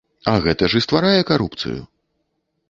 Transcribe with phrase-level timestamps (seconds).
[0.29, 1.79] А гэта ж і стварае карупцыю!